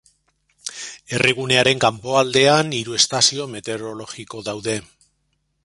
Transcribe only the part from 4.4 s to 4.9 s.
daude.